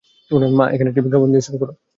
[0.31, 1.73] পরে, মা একটি বিজ্ঞাপন ব্যবসা শুরু করে।